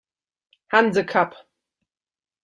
Hanse 0.69 1.05
Cup 1.05 1.37